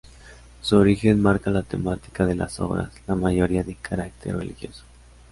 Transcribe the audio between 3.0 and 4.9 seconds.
la mayoría de carácter religioso.